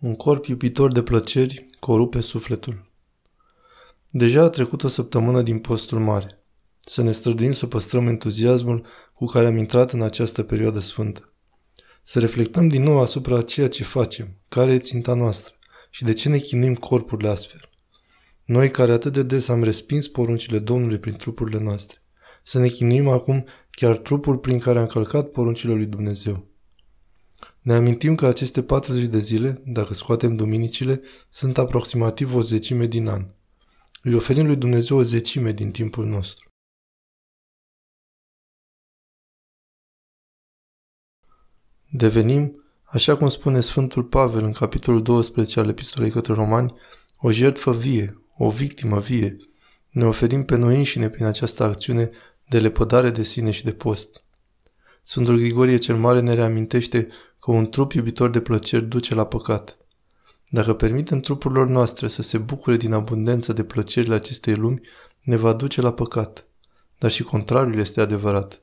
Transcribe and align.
Un 0.00 0.16
corp 0.16 0.46
iubitor 0.46 0.92
de 0.92 1.02
plăceri 1.02 1.70
corupe 1.80 2.20
sufletul. 2.20 2.90
Deja 4.10 4.42
a 4.42 4.48
trecut 4.48 4.82
o 4.82 4.88
săptămână 4.88 5.42
din 5.42 5.58
postul 5.58 5.98
mare. 5.98 6.44
Să 6.80 7.02
ne 7.02 7.12
străduim 7.12 7.52
să 7.52 7.66
păstrăm 7.66 8.06
entuziasmul 8.06 8.86
cu 9.14 9.24
care 9.24 9.46
am 9.46 9.56
intrat 9.56 9.92
în 9.92 10.02
această 10.02 10.42
perioadă 10.42 10.78
sfântă. 10.80 11.32
Să 12.02 12.18
reflectăm 12.18 12.68
din 12.68 12.82
nou 12.82 13.00
asupra 13.00 13.42
ceea 13.42 13.68
ce 13.68 13.84
facem, 13.84 14.36
care 14.48 14.72
e 14.72 14.78
ținta 14.78 15.14
noastră 15.14 15.54
și 15.90 16.04
de 16.04 16.12
ce 16.12 16.28
ne 16.28 16.38
chinuim 16.38 16.74
corpurile 16.74 17.28
astfel. 17.28 17.60
Noi 18.44 18.70
care 18.70 18.92
atât 18.92 19.12
de 19.12 19.22
des 19.22 19.48
am 19.48 19.62
respins 19.62 20.08
poruncile 20.08 20.58
Domnului 20.58 20.98
prin 20.98 21.14
trupurile 21.14 21.60
noastre. 21.60 22.02
Să 22.44 22.58
ne 22.58 22.68
chinuim 22.68 23.08
acum 23.08 23.46
chiar 23.70 23.96
trupul 23.96 24.36
prin 24.36 24.58
care 24.58 24.78
am 24.78 24.86
călcat 24.86 25.28
poruncile 25.30 25.72
lui 25.72 25.86
Dumnezeu. 25.86 26.46
Ne 27.60 27.74
amintim 27.74 28.14
că 28.14 28.26
aceste 28.26 28.62
40 28.62 29.04
de 29.04 29.18
zile, 29.18 29.62
dacă 29.66 29.94
scoatem 29.94 30.36
duminicile, 30.36 31.00
sunt 31.30 31.58
aproximativ 31.58 32.34
o 32.34 32.42
zecime 32.42 32.86
din 32.86 33.08
an. 33.08 33.26
Îi 34.02 34.14
oferim 34.14 34.46
lui 34.46 34.56
Dumnezeu 34.56 34.96
o 34.96 35.02
zecime 35.02 35.52
din 35.52 35.70
timpul 35.70 36.06
nostru. 36.06 36.50
Devenim, 41.90 42.64
așa 42.84 43.16
cum 43.16 43.28
spune 43.28 43.60
Sfântul 43.60 44.04
Pavel 44.04 44.44
în 44.44 44.52
capitolul 44.52 45.02
12 45.02 45.60
al 45.60 45.68
Epistolei 45.68 46.10
către 46.10 46.32
Romani, 46.32 46.74
o 47.18 47.30
jertfă 47.30 47.72
vie, 47.72 48.22
o 48.34 48.50
victimă 48.50 49.00
vie. 49.00 49.36
Ne 49.88 50.04
oferim 50.04 50.44
pe 50.44 50.56
noi 50.56 50.76
înșine 50.76 51.08
prin 51.08 51.24
această 51.24 51.62
acțiune 51.62 52.10
de 52.48 52.60
lepădare 52.60 53.10
de 53.10 53.22
sine 53.22 53.50
și 53.50 53.64
de 53.64 53.72
post. 53.72 54.22
Sfântul 55.02 55.36
Grigorie 55.36 55.76
cel 55.76 55.96
Mare 55.96 56.20
ne 56.20 56.34
reamintește 56.34 57.08
că 57.40 57.50
un 57.50 57.70
trup 57.70 57.92
iubitor 57.92 58.30
de 58.30 58.40
plăceri 58.40 58.84
duce 58.84 59.14
la 59.14 59.26
păcat. 59.26 59.78
Dacă 60.50 60.74
permitem 60.74 61.20
trupurilor 61.20 61.68
noastre 61.68 62.08
să 62.08 62.22
se 62.22 62.38
bucure 62.38 62.76
din 62.76 62.92
abundență 62.92 63.52
de 63.52 63.64
plăcerile 63.64 64.14
acestei 64.14 64.54
lumi, 64.54 64.80
ne 65.22 65.36
va 65.36 65.52
duce 65.52 65.80
la 65.80 65.92
păcat. 65.92 66.46
Dar 66.98 67.10
și 67.10 67.22
contrariul 67.22 67.78
este 67.78 68.00
adevărat. 68.00 68.62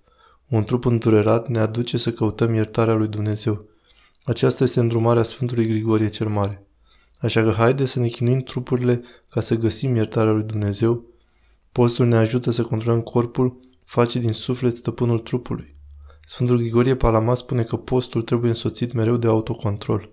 Un 0.50 0.64
trup 0.64 0.86
îndurerat 0.86 1.48
ne 1.48 1.60
aduce 1.60 1.98
să 1.98 2.12
căutăm 2.12 2.54
iertarea 2.54 2.94
lui 2.94 3.08
Dumnezeu. 3.08 3.66
Aceasta 4.24 4.64
este 4.64 4.80
îndrumarea 4.80 5.24
Sfântului 5.24 5.68
Grigorie 5.68 6.10
cel 6.10 6.28
Mare. 6.28 6.68
Așa 7.20 7.42
că 7.42 7.52
haide 7.52 7.86
să 7.86 8.00
ne 8.00 8.08
chinuim 8.08 8.40
trupurile 8.40 9.04
ca 9.30 9.42
să 9.42 9.56
găsim 9.56 9.96
iertarea 9.96 10.32
lui 10.32 10.44
Dumnezeu. 10.44 11.06
Postul 11.72 12.06
ne 12.06 12.16
ajută 12.16 12.52
să 12.52 12.62
controlăm 12.62 13.02
corpul, 13.02 13.60
face 13.86 14.20
din 14.20 14.32
suflet 14.32 14.76
stăpânul 14.76 15.20
trupului. 15.20 15.75
Sfântul 16.26 16.58
Grigorie 16.58 16.96
Palama 16.96 17.34
spune 17.34 17.64
că 17.64 17.78
postul 17.78 18.22
trebuie 18.22 18.50
însoțit 18.50 18.94
mereu 18.94 19.18
de 19.18 19.28
autocontrol. 19.28 20.10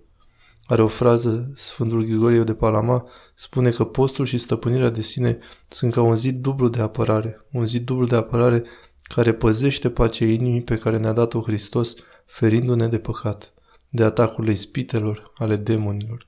Are 0.67 0.83
o 0.83 0.89
frază, 0.89 1.53
Sfântul 1.57 2.03
Grigorie 2.03 2.43
de 2.43 2.55
Palama 2.55 3.09
spune 3.35 3.71
că 3.71 3.85
postul 3.85 4.27
și 4.27 4.39
stăpânirea 4.39 4.91
de 4.91 5.03
sine 5.03 5.39
sunt 5.69 5.93
ca 5.93 6.03
un 6.03 6.17
zid 6.17 6.37
dublu 6.37 6.69
de 6.69 6.81
apărare, 6.81 7.45
un 7.53 7.67
zid 7.67 7.85
dublu 7.85 8.07
de 8.07 8.17
apărare 8.17 8.63
care 9.03 9.33
păzește 9.33 9.91
pacea 9.91 10.25
inimii 10.25 10.63
pe 10.63 10.79
care 10.79 10.99
ne-a 10.99 11.13
dat-o 11.13 11.41
Hristos, 11.41 11.95
ferindu-ne 12.27 12.89
de 12.89 12.99
păcat, 12.99 13.53
de 13.91 14.05
atacurile 14.05 14.53
ispitelor, 14.53 15.33
ale 15.35 15.57
demonilor. 15.57 16.27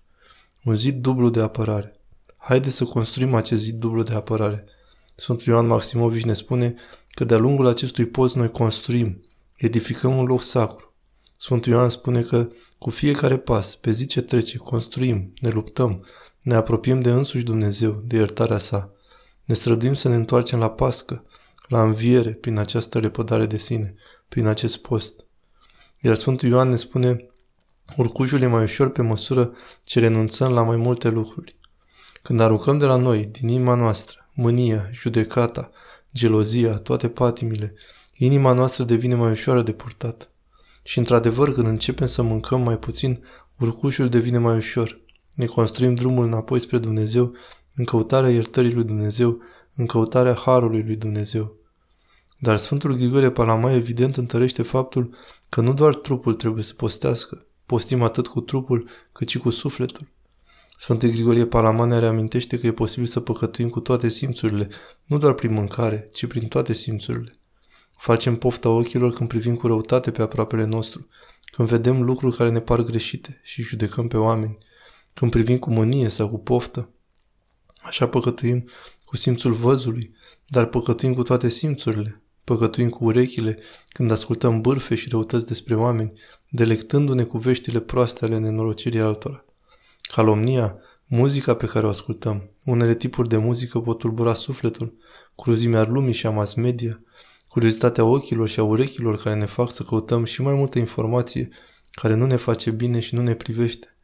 Un 0.64 0.74
zid 0.74 1.02
dublu 1.02 1.30
de 1.30 1.40
apărare. 1.40 2.00
Haide 2.36 2.70
să 2.70 2.84
construim 2.84 3.34
acest 3.34 3.62
zid 3.62 3.74
dublu 3.74 4.02
de 4.02 4.14
apărare. 4.14 4.64
Sfântul 5.14 5.52
Ioan 5.52 5.66
Maximovici 5.66 6.24
ne 6.24 6.32
spune 6.32 6.74
că 7.10 7.24
de-a 7.24 7.36
lungul 7.36 7.66
acestui 7.66 8.06
post 8.06 8.36
noi 8.36 8.50
construim, 8.50 9.20
edificăm 9.56 10.16
un 10.16 10.24
loc 10.24 10.42
sacru. 10.42 10.94
Sfântul 11.36 11.72
Ioan 11.72 11.88
spune 11.88 12.22
că 12.22 12.48
cu 12.78 12.90
fiecare 12.90 13.38
pas, 13.38 13.74
pe 13.74 13.90
zi 13.90 14.06
ce 14.06 14.20
trece, 14.20 14.56
construim, 14.56 15.32
ne 15.40 15.48
luptăm, 15.48 16.06
ne 16.42 16.54
apropiem 16.54 17.00
de 17.00 17.10
însuși 17.10 17.44
Dumnezeu, 17.44 18.02
de 18.06 18.16
iertarea 18.16 18.58
sa. 18.58 18.92
Ne 19.44 19.54
străduim 19.54 19.94
să 19.94 20.08
ne 20.08 20.14
întoarcem 20.14 20.58
la 20.58 20.70
pască, 20.70 21.24
la 21.68 21.82
înviere, 21.82 22.32
prin 22.32 22.58
această 22.58 22.98
lepădare 22.98 23.46
de 23.46 23.58
sine, 23.58 23.94
prin 24.28 24.46
acest 24.46 24.76
post. 24.76 25.24
Iar 26.00 26.14
Sfântul 26.14 26.48
Ioan 26.48 26.68
ne 26.68 26.76
spune, 26.76 27.26
urcușul 27.96 28.42
e 28.42 28.46
mai 28.46 28.62
ușor 28.62 28.90
pe 28.90 29.02
măsură 29.02 29.52
ce 29.84 30.00
renunțăm 30.00 30.52
la 30.52 30.62
mai 30.62 30.76
multe 30.76 31.08
lucruri. 31.08 31.56
Când 32.22 32.40
aruncăm 32.40 32.78
de 32.78 32.84
la 32.84 32.96
noi, 32.96 33.24
din 33.24 33.48
inima 33.48 33.74
noastră, 33.74 34.28
mânia, 34.34 34.82
judecata, 34.92 35.70
gelozia, 36.14 36.76
toate 36.76 37.08
patimile, 37.08 37.74
inima 38.14 38.52
noastră 38.52 38.84
devine 38.84 39.14
mai 39.14 39.30
ușoară 39.30 39.62
de 39.62 39.72
purtat. 39.72 40.30
Și 40.82 40.98
într-adevăr, 40.98 41.52
când 41.52 41.66
începem 41.66 42.06
să 42.06 42.22
mâncăm 42.22 42.60
mai 42.62 42.78
puțin, 42.78 43.24
urcușul 43.58 44.08
devine 44.08 44.38
mai 44.38 44.56
ușor. 44.56 45.00
Ne 45.34 45.46
construim 45.46 45.94
drumul 45.94 46.24
înapoi 46.24 46.60
spre 46.60 46.78
Dumnezeu, 46.78 47.34
în 47.74 47.84
căutarea 47.84 48.30
iertării 48.30 48.74
lui 48.74 48.84
Dumnezeu, 48.84 49.38
în 49.74 49.86
căutarea 49.86 50.34
harului 50.34 50.82
lui 50.82 50.96
Dumnezeu. 50.96 51.56
Dar 52.38 52.56
Sfântul 52.56 52.94
Grigore 52.94 53.30
Palama 53.30 53.72
evident 53.72 54.16
întărește 54.16 54.62
faptul 54.62 55.14
că 55.48 55.60
nu 55.60 55.74
doar 55.74 55.94
trupul 55.94 56.34
trebuie 56.34 56.64
să 56.64 56.74
postească, 56.74 57.46
postim 57.66 58.02
atât 58.02 58.26
cu 58.26 58.40
trupul 58.40 58.88
cât 59.12 59.28
și 59.28 59.38
cu 59.38 59.50
sufletul. 59.50 60.12
Sfântul 60.78 61.08
Grigorie 61.08 61.46
Palama 61.46 61.84
ne 61.84 61.98
reamintește 61.98 62.58
că 62.58 62.66
e 62.66 62.72
posibil 62.72 63.06
să 63.06 63.20
păcătuim 63.20 63.68
cu 63.68 63.80
toate 63.80 64.08
simțurile, 64.08 64.68
nu 65.06 65.18
doar 65.18 65.32
prin 65.32 65.52
mâncare, 65.52 66.08
ci 66.12 66.26
prin 66.26 66.48
toate 66.48 66.72
simțurile. 66.72 67.38
Facem 68.04 68.36
pofta 68.36 68.68
ochilor 68.68 69.12
când 69.12 69.28
privim 69.28 69.56
cu 69.56 69.66
răutate 69.66 70.10
pe 70.10 70.22
aproapele 70.22 70.64
nostru, 70.64 71.08
când 71.44 71.68
vedem 71.68 72.02
lucruri 72.02 72.36
care 72.36 72.50
ne 72.50 72.60
par 72.60 72.80
greșite 72.80 73.40
și 73.42 73.62
judecăm 73.62 74.08
pe 74.08 74.16
oameni, 74.16 74.58
când 75.14 75.30
privim 75.30 75.58
cu 75.58 75.72
mânie 75.72 76.08
sau 76.08 76.28
cu 76.28 76.38
poftă. 76.38 76.90
Așa 77.76 78.08
păcătuim 78.08 78.68
cu 79.04 79.16
simțul 79.16 79.52
văzului, 79.52 80.14
dar 80.46 80.66
păcătuim 80.66 81.14
cu 81.14 81.22
toate 81.22 81.48
simțurile. 81.48 82.22
Păcătuim 82.44 82.88
cu 82.88 83.04
urechile 83.04 83.58
când 83.88 84.10
ascultăm 84.10 84.60
bârfe 84.60 84.94
și 84.94 85.08
răutăți 85.08 85.46
despre 85.46 85.74
oameni, 85.74 86.12
delectându-ne 86.48 87.22
cu 87.22 87.38
veștile 87.38 87.80
proaste 87.80 88.24
ale 88.24 88.38
nenorocirii 88.38 89.00
altora. 89.00 89.44
Calomnia, 90.00 90.78
muzica 91.08 91.54
pe 91.54 91.66
care 91.66 91.86
o 91.86 91.88
ascultăm, 91.88 92.50
unele 92.64 92.94
tipuri 92.94 93.28
de 93.28 93.36
muzică 93.36 93.80
pot 93.80 93.98
tulbura 93.98 94.34
sufletul, 94.34 94.96
cruzimea 95.36 95.82
lumii 95.82 96.14
și 96.14 96.26
a 96.26 96.30
mass 96.30 96.54
media, 96.54 97.03
curiozitatea 97.54 98.04
ochilor 98.04 98.48
și 98.48 98.60
a 98.60 98.62
urechilor 98.62 99.22
care 99.22 99.34
ne 99.34 99.44
fac 99.44 99.72
să 99.72 99.82
căutăm 99.82 100.24
și 100.24 100.42
mai 100.42 100.54
multă 100.54 100.78
informație 100.78 101.48
care 101.90 102.14
nu 102.14 102.26
ne 102.26 102.36
face 102.36 102.70
bine 102.70 103.00
și 103.00 103.14
nu 103.14 103.22
ne 103.22 103.34
privește. 103.34 103.96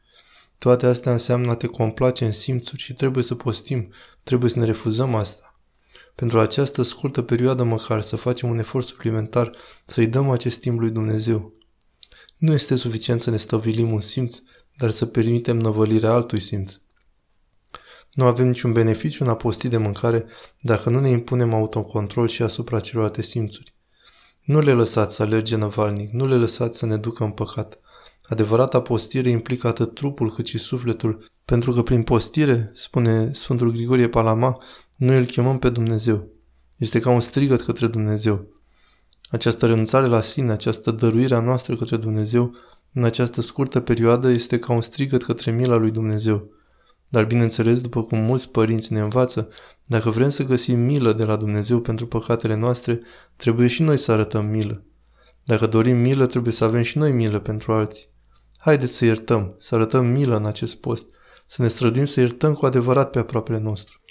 Toate 0.57 0.85
astea 0.85 1.11
înseamnă 1.11 1.51
a 1.51 1.55
te 1.55 1.67
complace 1.67 2.25
în 2.25 2.31
simțuri 2.31 2.81
și 2.81 2.93
trebuie 2.93 3.23
să 3.23 3.35
postim, 3.35 3.93
trebuie 4.23 4.49
să 4.49 4.59
ne 4.59 4.65
refuzăm 4.65 5.15
asta. 5.15 5.59
Pentru 6.15 6.39
această 6.39 6.83
scurtă 6.83 7.21
perioadă 7.21 7.63
măcar 7.63 8.01
să 8.01 8.15
facem 8.15 8.49
un 8.49 8.59
efort 8.59 8.87
suplimentar, 8.87 9.51
să-i 9.85 10.07
dăm 10.07 10.29
acest 10.29 10.59
timp 10.59 10.79
lui 10.79 10.89
Dumnezeu. 10.89 11.53
Nu 12.37 12.53
este 12.53 12.75
suficient 12.75 13.21
să 13.21 13.29
ne 13.29 13.37
stăvilim 13.37 13.91
un 13.91 14.01
simț, 14.01 14.37
dar 14.77 14.89
să 14.89 15.05
permitem 15.05 15.57
năvălirea 15.57 16.11
altui 16.11 16.39
simț. 16.39 16.73
Nu 18.13 18.25
avem 18.25 18.47
niciun 18.47 18.71
beneficiu 18.71 19.23
în 19.23 19.29
a 19.29 19.35
posti 19.35 19.67
de 19.67 19.77
mâncare 19.77 20.25
dacă 20.59 20.89
nu 20.89 20.99
ne 20.99 21.09
impunem 21.09 21.53
autocontrol 21.53 22.27
și 22.27 22.41
asupra 22.41 22.79
celorlalte 22.79 23.21
simțuri. 23.21 23.73
Nu 24.43 24.59
le 24.59 24.73
lăsați 24.73 25.15
să 25.15 25.23
alerge 25.23 25.55
năvalnic, 25.55 26.11
nu 26.11 26.27
le 26.27 26.35
lăsați 26.35 26.77
să 26.77 26.85
ne 26.85 26.97
ducă 26.97 27.23
în 27.23 27.31
păcat. 27.31 27.79
Adevărata 28.23 28.81
postire 28.81 29.29
implică 29.29 29.67
atât 29.67 29.93
trupul 29.93 30.31
cât 30.31 30.45
și 30.45 30.57
sufletul, 30.57 31.31
pentru 31.45 31.71
că 31.71 31.81
prin 31.81 32.03
postire, 32.03 32.71
spune 32.73 33.33
Sfântul 33.33 33.71
Grigorie 33.71 34.07
Palama, 34.07 34.57
noi 34.95 35.17
îl 35.17 35.25
chemăm 35.25 35.59
pe 35.59 35.69
Dumnezeu. 35.69 36.27
Este 36.77 36.99
ca 36.99 37.09
un 37.09 37.21
strigăt 37.21 37.61
către 37.61 37.87
Dumnezeu. 37.87 38.45
Această 39.31 39.65
renunțare 39.65 40.07
la 40.07 40.21
sine, 40.21 40.51
această 40.51 40.91
dăruire 40.91 41.35
a 41.35 41.39
noastră 41.39 41.75
către 41.75 41.97
Dumnezeu, 41.97 42.53
în 42.93 43.03
această 43.03 43.41
scurtă 43.41 43.79
perioadă, 43.79 44.29
este 44.29 44.59
ca 44.59 44.73
un 44.73 44.81
strigăt 44.81 45.23
către 45.23 45.51
mila 45.51 45.75
lui 45.75 45.91
Dumnezeu. 45.91 46.49
Dar 47.11 47.25
bineînțeles, 47.25 47.81
după 47.81 48.03
cum 48.03 48.19
mulți 48.19 48.49
părinți 48.49 48.93
ne 48.93 48.99
învață, 48.99 49.49
dacă 49.85 50.09
vrem 50.09 50.29
să 50.29 50.43
găsim 50.43 50.79
milă 50.79 51.13
de 51.13 51.23
la 51.23 51.35
Dumnezeu 51.35 51.79
pentru 51.79 52.07
păcatele 52.07 52.55
noastre, 52.55 53.01
trebuie 53.35 53.67
și 53.67 53.81
noi 53.81 53.97
să 53.97 54.11
arătăm 54.11 54.45
milă. 54.45 54.83
Dacă 55.43 55.67
dorim 55.67 55.97
milă, 55.97 56.25
trebuie 56.25 56.53
să 56.53 56.63
avem 56.63 56.81
și 56.83 56.97
noi 56.97 57.11
milă 57.11 57.39
pentru 57.39 57.73
alții. 57.73 58.05
Haideți 58.57 58.93
să 58.93 59.05
iertăm, 59.05 59.55
să 59.59 59.75
arătăm 59.75 60.05
milă 60.05 60.35
în 60.35 60.45
acest 60.45 60.75
post, 60.75 61.05
să 61.47 61.61
ne 61.61 61.67
străduim 61.67 62.05
să 62.05 62.19
iertăm 62.19 62.53
cu 62.53 62.65
adevărat 62.65 63.09
pe 63.09 63.19
aproapele 63.19 63.57
nostru. 63.57 64.01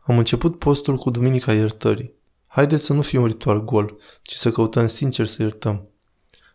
Am 0.00 0.18
început 0.18 0.58
postul 0.58 0.96
cu 0.96 1.10
Duminica 1.10 1.52
Iertării. 1.52 2.14
Haideți 2.46 2.84
să 2.84 2.92
nu 2.92 3.02
fie 3.02 3.18
un 3.18 3.26
ritual 3.26 3.64
gol, 3.64 3.96
ci 4.22 4.34
să 4.34 4.50
căutăm 4.50 4.86
sincer 4.86 5.26
să 5.26 5.42
iertăm. 5.42 5.88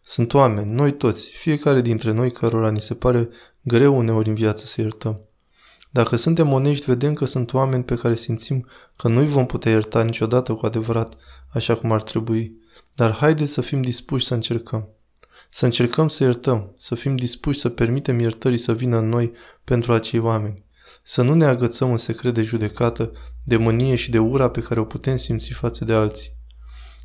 Sunt 0.02 0.34
oameni, 0.34 0.72
noi 0.72 0.92
toți, 0.92 1.30
fiecare 1.30 1.82
dintre 1.82 2.12
noi 2.12 2.32
cărora 2.32 2.70
ni 2.70 2.82
se 2.82 2.94
pare 2.94 3.30
greu 3.62 3.98
uneori 3.98 4.30
în 4.30 4.36
viață 4.36 4.66
să 4.66 4.82
iertăm. 4.82 5.28
Dacă 5.94 6.16
suntem 6.16 6.52
onești, 6.52 6.86
vedem 6.86 7.14
că 7.14 7.26
sunt 7.26 7.54
oameni 7.54 7.84
pe 7.84 7.96
care 7.96 8.16
simțim 8.16 8.68
că 8.96 9.08
nu-i 9.08 9.28
vom 9.28 9.46
putea 9.46 9.72
ierta 9.72 10.04
niciodată 10.04 10.54
cu 10.54 10.66
adevărat, 10.66 11.14
așa 11.50 11.76
cum 11.76 11.92
ar 11.92 12.02
trebui. 12.02 12.58
Dar 12.96 13.12
haideți 13.12 13.52
să 13.52 13.62
fim 13.62 13.82
dispuși 13.82 14.26
să 14.26 14.34
încercăm. 14.34 14.90
Să 15.50 15.66
încercăm 15.66 16.08
să 16.08 16.24
iertăm, 16.24 16.76
să 16.78 16.96
fim 16.96 17.16
dispuși 17.16 17.60
să 17.60 17.70
permitem 17.70 18.20
iertării 18.20 18.58
să 18.58 18.74
vină 18.74 18.98
în 18.98 19.10
noi 19.10 19.32
pentru 19.64 19.94
acei 19.94 20.20
oameni. 20.20 20.66
Să 21.04 21.22
nu 21.22 21.34
ne 21.34 21.46
agățăm 21.46 21.92
în 21.92 21.98
secret 21.98 22.34
de 22.34 22.44
judecată, 22.44 23.12
de 23.44 23.58
mânie 23.58 23.96
și 23.96 24.12
de 24.12 24.20
ura 24.20 24.50
pe 24.50 24.62
care 24.62 24.80
o 24.80 24.84
putem 24.84 25.18
simți 25.18 25.52
față 25.52 25.86
de 25.86 25.94
alții. 25.94 26.36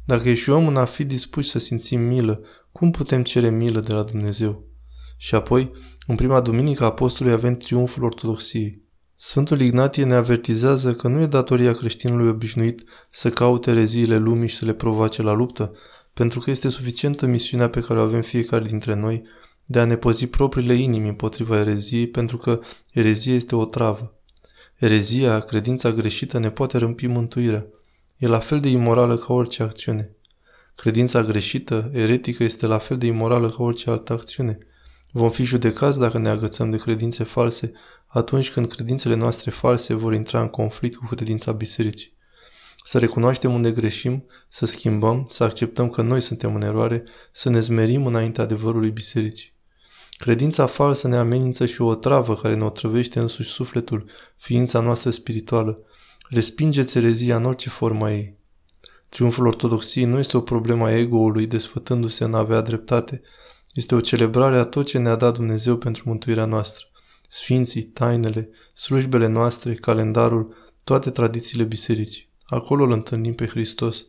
Dacă 0.04 0.28
ieșuăm 0.28 0.66
în 0.66 0.76
a 0.76 0.84
fi 0.84 1.04
dispuși 1.04 1.50
să 1.50 1.58
simțim 1.58 2.00
milă, 2.00 2.40
cum 2.72 2.90
putem 2.90 3.22
cere 3.22 3.50
milă 3.50 3.80
de 3.80 3.92
la 3.92 4.02
Dumnezeu? 4.02 4.66
Și 5.20 5.34
apoi, 5.34 5.72
în 6.06 6.14
prima 6.14 6.40
duminică 6.40 6.82
a 6.82 6.86
apostolului 6.86 7.38
avem 7.38 7.56
triumful 7.56 8.04
ortodoxiei. 8.04 8.82
Sfântul 9.16 9.60
Ignatie 9.60 10.04
ne 10.04 10.14
avertizează 10.14 10.94
că 10.94 11.08
nu 11.08 11.20
e 11.20 11.26
datoria 11.26 11.74
creștinului 11.74 12.28
obișnuit 12.28 12.84
să 13.10 13.30
caute 13.30 13.72
reziile 13.72 14.16
lumii 14.16 14.48
și 14.48 14.56
să 14.56 14.64
le 14.64 14.72
provoace 14.72 15.22
la 15.22 15.32
luptă, 15.32 15.72
pentru 16.12 16.40
că 16.40 16.50
este 16.50 16.68
suficientă 16.68 17.26
misiunea 17.26 17.68
pe 17.68 17.80
care 17.80 17.98
o 17.98 18.02
avem 18.02 18.22
fiecare 18.22 18.64
dintre 18.64 18.94
noi 18.94 19.22
de 19.64 19.78
a 19.78 19.84
ne 19.84 19.96
păzi 19.96 20.26
propriile 20.26 20.74
inimi 20.74 21.08
împotriva 21.08 21.58
ereziei, 21.58 22.06
pentru 22.06 22.36
că 22.36 22.60
erezia 22.92 23.34
este 23.34 23.56
o 23.56 23.64
travă. 23.64 24.14
Erezia, 24.76 25.40
credința 25.40 25.92
greșită, 25.92 26.38
ne 26.38 26.50
poate 26.50 26.78
râmpi 26.78 27.06
mântuirea. 27.06 27.66
E 28.16 28.26
la 28.26 28.38
fel 28.38 28.60
de 28.60 28.68
imorală 28.68 29.16
ca 29.16 29.32
orice 29.32 29.62
acțiune. 29.62 30.16
Credința 30.74 31.22
greșită, 31.22 31.90
eretică, 31.92 32.42
este 32.42 32.66
la 32.66 32.78
fel 32.78 32.98
de 32.98 33.06
imorală 33.06 33.48
ca 33.48 33.62
orice 33.62 33.90
altă 33.90 34.12
acțiune. 34.12 34.58
Vom 35.12 35.30
fi 35.30 35.44
judecați 35.44 35.98
dacă 35.98 36.18
ne 36.18 36.28
agățăm 36.28 36.70
de 36.70 36.76
credințe 36.76 37.24
false 37.24 37.72
atunci 38.06 38.50
când 38.50 38.66
credințele 38.66 39.14
noastre 39.14 39.50
false 39.50 39.94
vor 39.94 40.14
intra 40.14 40.40
în 40.40 40.48
conflict 40.48 40.96
cu 40.96 41.06
credința 41.06 41.52
bisericii. 41.52 42.16
Să 42.84 42.98
recunoaștem 42.98 43.52
unde 43.54 43.70
greșim, 43.70 44.26
să 44.48 44.66
schimbăm, 44.66 45.26
să 45.28 45.44
acceptăm 45.44 45.88
că 45.88 46.02
noi 46.02 46.20
suntem 46.20 46.54
în 46.54 46.62
eroare, 46.62 47.04
să 47.32 47.50
ne 47.50 47.60
zmerim 47.60 48.06
înaintea 48.06 48.44
adevărului 48.44 48.90
bisericii. 48.90 49.56
Credința 50.18 50.66
falsă 50.66 51.08
ne 51.08 51.16
amenință 51.16 51.66
și 51.66 51.80
o 51.80 51.94
travă 51.94 52.34
care 52.36 52.54
ne 52.54 52.64
otrăvește 52.64 53.18
însuși 53.18 53.50
sufletul, 53.50 54.10
ființa 54.36 54.80
noastră 54.80 55.10
spirituală. 55.10 55.78
Respingeți 56.28 56.90
țerezia 56.90 57.36
în 57.36 57.44
orice 57.44 57.68
formă 57.68 58.10
ei. 58.10 58.36
Triumful 59.08 59.46
ortodoxiei 59.46 60.04
nu 60.04 60.18
este 60.18 60.36
o 60.36 60.40
problemă 60.40 60.84
a 60.84 60.98
ego-ului 60.98 61.46
desfătându-se 61.46 62.24
în 62.24 62.34
a 62.34 62.38
avea 62.38 62.60
dreptate. 62.60 63.22
Este 63.72 63.94
o 63.94 64.00
celebrare 64.00 64.56
a 64.56 64.64
tot 64.64 64.86
ce 64.86 64.98
ne-a 64.98 65.16
dat 65.16 65.34
Dumnezeu 65.34 65.76
pentru 65.76 66.02
mântuirea 66.06 66.44
noastră. 66.44 66.86
Sfinții, 67.28 67.82
tainele, 67.82 68.50
slujbele 68.74 69.26
noastre, 69.26 69.74
calendarul, 69.74 70.54
toate 70.84 71.10
tradițiile 71.10 71.64
bisericii. 71.64 72.28
Acolo 72.44 72.84
îl 72.84 72.90
întâlnim 72.90 73.34
pe 73.34 73.46
Hristos. 73.46 74.06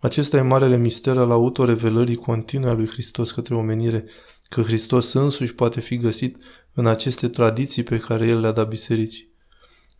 Acesta 0.00 0.36
e 0.36 0.40
marele 0.40 0.76
mister 0.76 1.16
al 1.18 1.30
autorevelării 1.30 2.16
continue 2.16 2.70
a 2.70 2.72
lui 2.72 2.86
Hristos 2.86 3.30
către 3.30 3.54
omenire, 3.54 4.04
că 4.48 4.62
Hristos 4.62 5.12
însuși 5.12 5.54
poate 5.54 5.80
fi 5.80 5.96
găsit 5.96 6.36
în 6.72 6.86
aceste 6.86 7.28
tradiții 7.28 7.82
pe 7.82 7.98
care 7.98 8.26
El 8.26 8.40
le-a 8.40 8.52
dat 8.52 8.68
bisericii. 8.68 9.32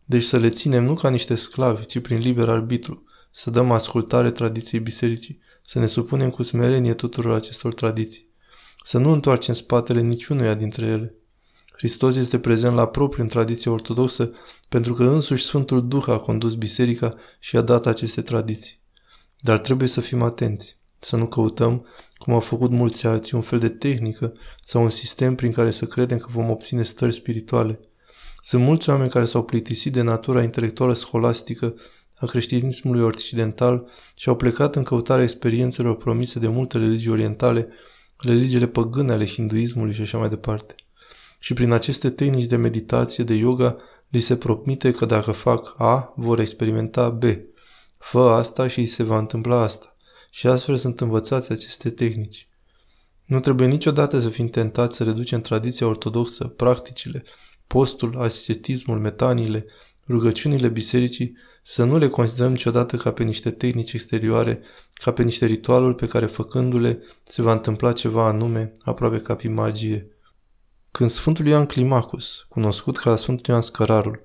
Deci 0.05 0.25
să 0.25 0.39
le 0.39 0.51
ținem 0.51 0.85
nu 0.85 0.95
ca 0.95 1.11
niște 1.11 1.35
sclavi, 1.35 1.87
ci 1.87 1.99
prin 1.99 2.19
liber 2.19 2.49
arbitru, 2.49 3.05
să 3.31 3.51
dăm 3.51 3.71
ascultare 3.71 4.31
tradiției 4.31 4.81
bisericii, 4.81 5.41
să 5.65 5.79
ne 5.79 5.87
supunem 5.87 6.31
cu 6.31 6.43
smerenie 6.43 6.95
tuturor 6.95 7.35
acestor 7.35 7.75
tradiții, 7.75 8.30
să 8.85 8.99
nu 8.99 9.11
întoarcem 9.11 9.55
spatele 9.55 10.01
niciunuia 10.01 10.55
dintre 10.55 10.87
ele. 10.87 11.15
Hristos 11.73 12.17
este 12.17 12.39
prezent 12.39 12.75
la 12.75 12.87
propriu 12.87 13.23
în 13.23 13.29
tradiția 13.29 13.73
ortodoxă 13.73 14.33
pentru 14.69 14.95
că 14.95 15.05
însuși 15.05 15.45
Sfântul 15.45 15.89
Duh 15.89 16.05
a 16.09 16.19
condus 16.19 16.55
biserica 16.55 17.15
și 17.39 17.57
a 17.57 17.61
dat 17.61 17.87
aceste 17.87 18.23
tradiții. 18.23 18.81
Dar 19.39 19.59
trebuie 19.59 19.89
să 19.89 20.01
fim 20.01 20.23
atenți, 20.23 20.79
să 20.99 21.17
nu 21.17 21.27
căutăm, 21.27 21.87
cum 22.19 22.35
au 22.35 22.41
făcut 22.41 22.71
mulți 22.71 23.07
alții, 23.07 23.37
un 23.37 23.43
fel 23.43 23.59
de 23.59 23.69
tehnică 23.69 24.33
sau 24.63 24.83
un 24.83 24.91
sistem 24.91 25.35
prin 25.35 25.53
care 25.53 25.71
să 25.71 25.85
credem 25.87 26.19
că 26.19 26.27
vom 26.33 26.51
obține 26.51 26.83
stări 26.83 27.13
spirituale. 27.13 27.81
Sunt 28.43 28.63
mulți 28.63 28.89
oameni 28.89 29.11
care 29.11 29.25
s-au 29.25 29.45
plictisit 29.45 29.93
de 29.93 30.03
natura 30.03 30.43
intelectuală 30.43 30.95
scholastică 30.95 31.75
a 32.17 32.27
creștinismului 32.27 33.03
occidental 33.03 33.89
și 34.15 34.29
au 34.29 34.37
plecat 34.37 34.77
în 34.77 34.83
căutarea 34.83 35.25
experiențelor 35.25 35.97
promise 35.97 36.39
de 36.39 36.49
multe 36.49 36.79
religii 36.79 37.11
orientale, 37.11 37.69
religiile 38.21 38.67
păgâne 38.67 39.13
ale 39.13 39.27
hinduismului 39.27 39.95
și 39.95 40.01
așa 40.01 40.19
mai 40.19 40.29
departe. 40.29 40.75
Și 41.39 41.53
prin 41.53 41.73
aceste 41.73 42.11
tehnici 42.11 42.49
de 42.49 42.57
meditație, 42.57 43.25
de 43.25 43.35
yoga, 43.35 43.77
li 44.09 44.21
se 44.21 44.37
promite 44.37 44.93
că 44.93 45.07
dacă 45.07 45.33
fac 45.33 45.75
A, 45.79 46.13
vor 46.17 46.41
experimenta 46.41 47.11
B. 47.11 47.25
Fă 47.99 48.21
asta 48.21 48.69
și 48.69 48.79
îi 48.79 48.87
se 48.87 49.03
va 49.03 49.19
întâmpla 49.19 49.61
asta. 49.61 49.97
Și 50.31 50.47
astfel 50.47 50.77
sunt 50.77 51.01
învățați 51.01 51.53
aceste 51.53 51.91
tehnici. 51.91 52.49
Nu 53.27 53.41
trebuie 53.41 53.67
niciodată 53.67 54.21
să 54.21 54.29
fim 54.29 54.49
tentați 54.49 54.97
să 54.97 55.05
reducem 55.05 55.41
tradiția 55.41 55.87
ortodoxă, 55.87 56.45
practicile, 56.45 57.25
postul, 57.67 58.21
ascetismul, 58.21 58.99
metaniile, 58.99 59.67
rugăciunile 60.11 60.69
bisericii, 60.69 61.37
să 61.63 61.85
nu 61.85 61.99
le 61.99 62.09
considerăm 62.09 62.51
niciodată 62.51 62.97
ca 62.97 63.13
pe 63.13 63.23
niște 63.23 63.51
tehnici 63.51 63.93
exterioare, 63.93 64.63
ca 64.93 65.13
pe 65.13 65.23
niște 65.23 65.47
ritualuri 65.47 65.95
pe 65.95 66.07
care 66.07 66.27
făcându-le 66.27 67.03
se 67.23 67.43
va 67.43 67.53
întâmpla 67.53 67.93
ceva 67.93 68.27
anume, 68.27 68.73
aproape 68.85 69.19
ca 69.19 69.35
pe 69.35 69.49
magie. 69.49 70.09
Când 70.91 71.11
Sfântul 71.11 71.47
Ioan 71.47 71.67
Climacus, 71.67 72.47
cunoscut 72.49 72.97
ca 72.97 73.17
Sfântul 73.17 73.45
Ioan 73.49 73.63
Scărarul, 73.63 74.23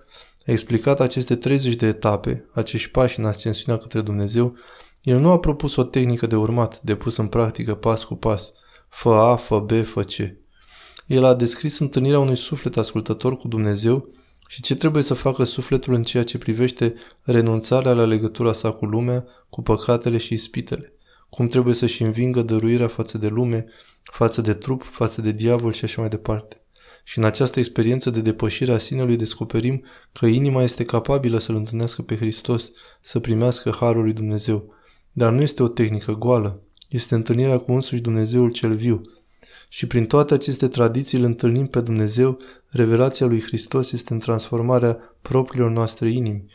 a 0.47 0.51
explicat 0.51 0.99
aceste 0.99 1.35
30 1.35 1.75
de 1.75 1.87
etape, 1.87 2.45
acești 2.53 2.89
pași 2.89 3.19
în 3.19 3.25
ascensiunea 3.25 3.81
către 3.81 4.01
Dumnezeu, 4.01 4.55
el 5.01 5.19
nu 5.19 5.31
a 5.31 5.39
propus 5.39 5.75
o 5.75 5.83
tehnică 5.83 6.27
de 6.27 6.35
urmat, 6.35 6.81
de 6.81 6.95
pus 6.95 7.17
în 7.17 7.27
practică 7.27 7.75
pas 7.75 8.03
cu 8.03 8.15
pas, 8.15 8.53
fă 8.89 9.09
A, 9.09 9.35
fă 9.35 9.59
B, 9.59 9.71
fă 9.85 10.01
C. 10.01 10.13
El 11.07 11.23
a 11.23 11.33
descris 11.33 11.79
întâlnirea 11.79 12.19
unui 12.19 12.37
suflet 12.37 12.77
ascultător 12.77 13.37
cu 13.37 13.47
Dumnezeu 13.47 14.09
și 14.47 14.61
ce 14.61 14.75
trebuie 14.75 15.03
să 15.03 15.13
facă 15.13 15.43
sufletul 15.43 15.93
în 15.93 16.03
ceea 16.03 16.23
ce 16.23 16.37
privește 16.37 16.93
renunțarea 17.21 17.93
la 17.93 18.05
legătura 18.05 18.53
sa 18.53 18.71
cu 18.71 18.85
lumea, 18.85 19.25
cu 19.49 19.61
păcatele 19.61 20.17
și 20.17 20.33
ispitele, 20.33 20.93
cum 21.29 21.47
trebuie 21.47 21.73
să-și 21.73 22.03
învingă 22.03 22.41
dăruirea 22.41 22.87
față 22.87 23.17
de 23.17 23.27
lume, 23.27 23.65
față 24.03 24.41
de 24.41 24.53
trup, 24.53 24.83
față 24.91 25.21
de 25.21 25.31
diavol 25.31 25.73
și 25.73 25.85
așa 25.85 26.01
mai 26.01 26.09
departe. 26.09 26.59
Și 27.03 27.17
în 27.17 27.23
această 27.23 27.59
experiență 27.59 28.09
de 28.09 28.21
depășire 28.21 28.71
a 28.71 28.79
sinelui 28.79 29.15
descoperim 29.15 29.83
că 30.13 30.25
inima 30.25 30.61
este 30.61 30.85
capabilă 30.85 31.37
să-L 31.37 31.55
întâlnească 31.55 32.01
pe 32.01 32.15
Hristos, 32.15 32.71
să 33.01 33.19
primească 33.19 33.75
Harul 33.79 34.03
lui 34.03 34.13
Dumnezeu. 34.13 34.73
Dar 35.11 35.31
nu 35.31 35.41
este 35.41 35.63
o 35.63 35.67
tehnică 35.67 36.11
goală, 36.11 36.61
este 36.89 37.15
întâlnirea 37.15 37.57
cu 37.57 37.71
însuși 37.71 38.01
Dumnezeul 38.01 38.51
cel 38.51 38.75
viu. 38.75 39.01
Și 39.75 39.85
prin 39.85 40.05
toate 40.05 40.33
aceste 40.33 40.67
tradiții 40.67 41.17
îl 41.17 41.23
întâlnim 41.23 41.67
pe 41.67 41.81
Dumnezeu, 41.81 42.37
revelația 42.69 43.25
lui 43.25 43.41
Hristos 43.41 43.91
este 43.91 44.13
în 44.13 44.19
transformarea 44.19 45.17
propriilor 45.21 45.71
noastre 45.71 46.09
inimi, 46.09 46.45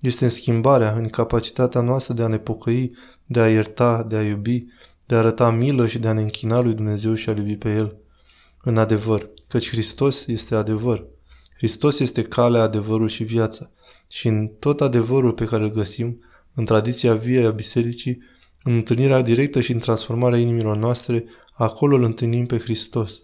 este 0.00 0.24
în 0.24 0.30
schimbarea, 0.30 0.92
în 0.92 1.08
capacitatea 1.08 1.80
noastră 1.80 2.14
de 2.14 2.22
a 2.22 2.26
ne 2.26 2.38
pocăi, 2.38 2.96
de 3.26 3.40
a 3.40 3.50
ierta, 3.50 4.02
de 4.02 4.16
a 4.16 4.22
iubi, 4.22 4.64
de 5.06 5.14
a 5.14 5.18
arăta 5.18 5.50
milă 5.50 5.86
și 5.86 5.98
de 5.98 6.08
a 6.08 6.12
ne 6.12 6.20
închina 6.20 6.60
lui 6.60 6.74
Dumnezeu 6.74 7.14
și 7.14 7.28
a 7.28 7.32
iubi 7.36 7.56
pe 7.56 7.74
El. 7.74 7.96
În 8.62 8.78
adevăr, 8.78 9.30
căci 9.48 9.70
Hristos 9.70 10.26
este 10.26 10.54
adevăr. 10.54 11.06
Hristos 11.56 11.98
este 11.98 12.22
calea, 12.22 12.62
adevărul 12.62 13.08
și 13.08 13.24
viața. 13.24 13.70
Și 14.08 14.28
în 14.28 14.46
tot 14.46 14.80
adevărul 14.80 15.32
pe 15.32 15.44
care 15.44 15.62
îl 15.62 15.72
găsim, 15.72 16.24
în 16.54 16.64
tradiția 16.64 17.14
vie 17.14 17.46
a 17.46 17.50
bisericii, 17.50 18.22
în 18.62 18.74
întâlnirea 18.74 19.20
directă 19.20 19.60
și 19.60 19.72
în 19.72 19.78
transformarea 19.78 20.38
inimilor 20.38 20.76
noastre, 20.76 21.24
acolo 21.54 21.96
îl 21.96 22.02
întâlnim 22.02 22.46
pe 22.46 22.58
Hristos. 22.58 23.22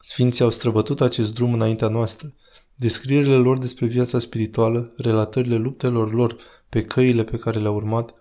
Sfinții 0.00 0.44
au 0.44 0.50
străbătut 0.50 1.00
acest 1.00 1.34
drum 1.34 1.52
înaintea 1.52 1.88
noastră. 1.88 2.34
Descrierile 2.74 3.36
lor 3.36 3.58
despre 3.58 3.86
viața 3.86 4.18
spirituală, 4.18 4.92
relatările 4.96 5.56
luptelor 5.56 6.12
lor 6.12 6.36
pe 6.68 6.82
căile 6.82 7.24
pe 7.24 7.36
care 7.36 7.58
le-au 7.58 7.74
urmat, 7.74 8.14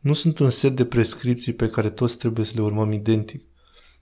nu 0.00 0.14
sunt 0.14 0.38
un 0.38 0.50
set 0.50 0.76
de 0.76 0.84
prescripții 0.84 1.52
pe 1.52 1.68
care 1.68 1.90
toți 1.90 2.16
trebuie 2.16 2.44
să 2.44 2.52
le 2.54 2.62
urmăm 2.62 2.92
identic. 2.92 3.44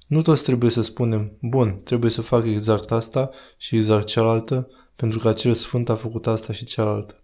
Nu 0.06 0.22
toți 0.22 0.42
trebuie 0.42 0.70
să 0.70 0.82
spunem, 0.82 1.36
bun, 1.40 1.80
trebuie 1.84 2.10
să 2.10 2.22
fac 2.22 2.46
exact 2.46 2.90
asta 2.90 3.30
și 3.56 3.76
exact 3.76 4.06
cealaltă, 4.06 4.68
pentru 4.96 5.18
că 5.18 5.28
acel 5.28 5.54
sfânt 5.54 5.88
a 5.88 5.96
făcut 5.96 6.26
asta 6.26 6.52
și 6.52 6.64
cealaltă. 6.64 7.22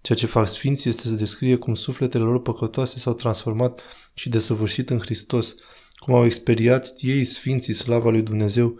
Ceea 0.00 0.18
ce 0.18 0.26
fac 0.26 0.48
sfinții 0.48 0.90
este 0.90 1.06
să 1.06 1.14
descrie 1.14 1.56
cum 1.56 1.74
sufletele 1.74 2.24
lor 2.24 2.42
păcătoase 2.42 2.98
s-au 2.98 3.12
transformat 3.12 3.82
și 4.14 4.28
desăvârșit 4.28 4.90
în 4.90 4.98
Hristos, 4.98 5.54
cum 6.02 6.14
au 6.14 6.24
experiat 6.24 6.94
ei, 7.00 7.24
sfinții, 7.24 7.74
slava 7.74 8.10
lui 8.10 8.22
Dumnezeu, 8.22 8.78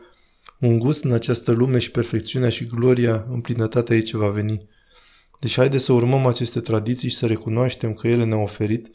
un 0.61 0.79
gust 0.79 1.05
în 1.05 1.12
această 1.12 1.52
lume 1.52 1.79
și 1.79 1.91
perfecțiunea 1.91 2.50
și 2.50 2.67
gloria 2.67 3.26
în 3.29 3.41
plinătatea 3.41 3.97
ei 3.97 4.02
ce 4.02 4.17
va 4.17 4.29
veni. 4.29 4.69
Deci 5.41 5.57
haide 5.57 5.79
să 5.79 5.93
urmăm 5.93 6.26
aceste 6.26 6.61
tradiții 6.61 7.09
și 7.09 7.17
să 7.17 7.26
recunoaștem 7.26 7.95
că 7.95 8.09
ele 8.09 8.25
ne-au 8.25 8.43
oferit 8.43 8.91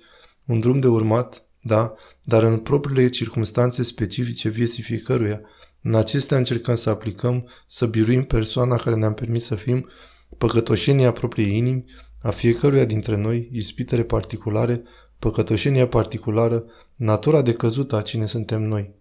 un 0.45 0.59
drum 0.59 0.79
de 0.79 0.87
urmat, 0.87 1.45
da, 1.61 1.93
dar 2.23 2.43
în 2.43 2.57
propriile 2.57 3.09
circunstanțe 3.09 3.83
specifice 3.83 4.49
vieții 4.49 4.83
fiecăruia. 4.83 5.41
În 5.81 5.95
acestea 5.95 6.37
încercăm 6.37 6.75
să 6.75 6.89
aplicăm, 6.89 7.49
să 7.67 7.85
biruim 7.85 8.23
persoana 8.23 8.75
care 8.75 8.95
ne-am 8.95 9.13
permis 9.13 9.45
să 9.45 9.55
fim, 9.55 9.89
păcătoșenia 10.37 11.11
propriei 11.11 11.57
inimi, 11.57 11.85
a 12.21 12.31
fiecăruia 12.31 12.85
dintre 12.85 13.17
noi, 13.17 13.49
ispitele 13.51 14.03
particulare, 14.03 14.83
păcătoșenia 15.19 15.87
particulară, 15.87 16.63
natura 16.95 17.41
decăzută 17.41 17.95
a 17.95 18.01
cine 18.01 18.25
suntem 18.25 18.61
noi. 18.61 18.93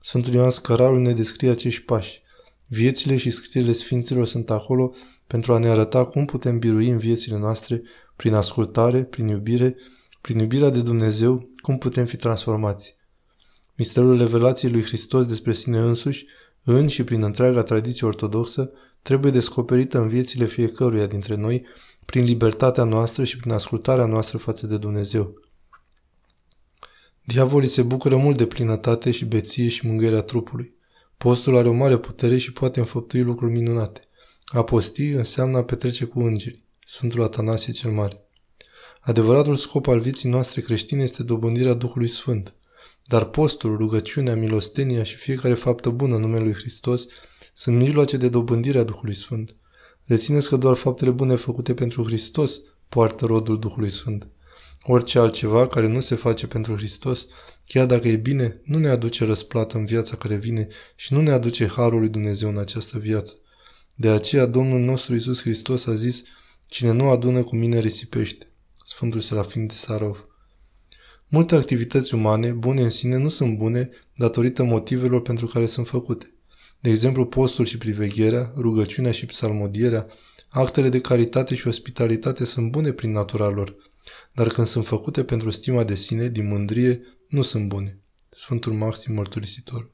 Sfântul 0.00 0.32
Ioan 0.32 0.50
Scărarul 0.50 1.00
ne 1.00 1.12
descrie 1.12 1.50
acești 1.50 1.82
pași. 1.82 2.22
Viețile 2.66 3.16
și 3.16 3.30
scrierile 3.30 3.72
Sfinților 3.72 4.26
sunt 4.26 4.50
acolo 4.50 4.94
pentru 5.26 5.52
a 5.52 5.58
ne 5.58 5.68
arăta 5.68 6.04
cum 6.04 6.24
putem 6.24 6.58
birui 6.58 6.88
în 6.88 6.98
viețile 6.98 7.38
noastre 7.38 7.82
prin 8.16 8.34
ascultare, 8.34 9.04
prin 9.04 9.26
iubire, 9.26 9.76
prin 10.20 10.38
iubirea 10.38 10.70
de 10.70 10.80
Dumnezeu, 10.80 11.48
cum 11.60 11.78
putem 11.78 12.06
fi 12.06 12.16
transformați. 12.16 12.96
Misterul 13.76 14.18
revelației 14.18 14.70
lui 14.70 14.82
Hristos 14.82 15.26
despre 15.26 15.52
sine 15.52 15.78
însuși, 15.78 16.26
în 16.64 16.86
și 16.86 17.04
prin 17.04 17.22
întreaga 17.22 17.62
tradiție 17.62 18.06
ortodoxă, 18.06 18.70
trebuie 19.02 19.30
descoperită 19.30 19.98
în 19.98 20.08
viețile 20.08 20.44
fiecăruia 20.44 21.06
dintre 21.06 21.34
noi, 21.34 21.66
prin 22.04 22.24
libertatea 22.24 22.84
noastră 22.84 23.24
și 23.24 23.36
prin 23.36 23.52
ascultarea 23.52 24.06
noastră 24.06 24.38
față 24.38 24.66
de 24.66 24.78
Dumnezeu. 24.78 25.47
Diavolii 27.32 27.68
se 27.68 27.82
bucură 27.82 28.16
mult 28.16 28.36
de 28.36 28.46
plinătate 28.46 29.10
și 29.10 29.24
beție 29.24 29.68
și 29.68 29.86
mângâierea 29.86 30.20
trupului. 30.20 30.74
Postul 31.16 31.56
are 31.56 31.68
o 31.68 31.72
mare 31.72 31.98
putere 31.98 32.38
și 32.38 32.52
poate 32.52 32.80
înfăptui 32.80 33.22
lucruri 33.22 33.52
minunate. 33.52 34.08
A 34.44 34.62
posti 34.62 35.08
înseamnă 35.08 35.56
a 35.58 35.64
petrece 35.64 36.04
cu 36.04 36.20
îngeri. 36.20 36.64
Sfântul 36.86 37.22
Atanasie 37.22 37.72
cel 37.72 37.90
Mare. 37.90 38.20
Adevăratul 39.00 39.56
scop 39.56 39.86
al 39.86 40.00
vieții 40.00 40.30
noastre 40.30 40.60
creștine 40.60 41.02
este 41.02 41.22
dobândirea 41.22 41.74
Duhului 41.74 42.08
Sfânt. 42.08 42.54
Dar 43.06 43.24
postul, 43.24 43.76
rugăciunea, 43.76 44.36
milostenia 44.36 45.04
și 45.04 45.16
fiecare 45.16 45.54
faptă 45.54 45.90
bună 45.90 46.14
în 46.14 46.20
numele 46.20 46.42
Lui 46.42 46.54
Hristos 46.54 47.06
sunt 47.52 47.76
mijloace 47.76 48.16
de 48.16 48.28
dobândire 48.28 48.78
a 48.78 48.84
Duhului 48.84 49.14
Sfânt. 49.14 49.54
Rețineți 50.04 50.48
că 50.48 50.56
doar 50.56 50.74
faptele 50.74 51.10
bune 51.10 51.34
făcute 51.34 51.74
pentru 51.74 52.04
Hristos 52.04 52.60
poartă 52.88 53.26
rodul 53.26 53.58
Duhului 53.58 53.90
Sfânt. 53.90 54.28
Orice 54.90 55.18
altceva 55.18 55.66
care 55.66 55.88
nu 55.88 56.00
se 56.00 56.14
face 56.14 56.46
pentru 56.46 56.76
Hristos, 56.76 57.26
chiar 57.66 57.86
dacă 57.86 58.08
e 58.08 58.16
bine, 58.16 58.60
nu 58.64 58.78
ne 58.78 58.88
aduce 58.88 59.24
răsplată 59.24 59.76
în 59.76 59.86
viața 59.86 60.16
care 60.16 60.36
vine 60.36 60.68
și 60.96 61.12
nu 61.12 61.20
ne 61.20 61.30
aduce 61.30 61.66
harul 61.66 61.98
lui 61.98 62.08
Dumnezeu 62.08 62.48
în 62.48 62.58
această 62.58 62.98
viață. 62.98 63.34
De 63.94 64.08
aceea 64.08 64.46
Domnul 64.46 64.80
nostru 64.80 65.14
Isus 65.14 65.40
Hristos 65.40 65.86
a 65.86 65.94
zis, 65.94 66.22
cine 66.66 66.92
nu 66.92 67.08
adună 67.08 67.42
cu 67.42 67.56
mine 67.56 67.78
risipește. 67.78 68.52
Sfântul 68.84 69.20
Serafin 69.20 69.66
de 69.66 69.74
Sarov. 69.74 70.26
Multe 71.28 71.54
activități 71.54 72.14
umane, 72.14 72.50
bune 72.50 72.82
în 72.82 72.90
sine, 72.90 73.16
nu 73.16 73.28
sunt 73.28 73.58
bune 73.58 73.90
datorită 74.16 74.62
motivelor 74.62 75.22
pentru 75.22 75.46
care 75.46 75.66
sunt 75.66 75.86
făcute. 75.88 76.34
De 76.80 76.90
exemplu, 76.90 77.26
postul 77.26 77.64
și 77.64 77.78
privegherea, 77.78 78.52
rugăciunea 78.56 79.12
și 79.12 79.26
psalmodierea, 79.26 80.06
actele 80.48 80.88
de 80.88 81.00
caritate 81.00 81.54
și 81.54 81.68
ospitalitate 81.68 82.44
sunt 82.44 82.70
bune 82.70 82.92
prin 82.92 83.12
natura 83.12 83.48
lor, 83.48 83.76
dar 84.32 84.46
când 84.46 84.66
sunt 84.66 84.86
făcute 84.86 85.24
pentru 85.24 85.50
stima 85.50 85.84
de 85.84 85.94
sine, 85.94 86.28
din 86.28 86.46
mândrie, 86.48 87.02
nu 87.28 87.42
sunt 87.42 87.68
bune. 87.68 88.00
Sfântul 88.28 88.72
Maxim 88.72 89.14
Mărturisitor 89.14 89.90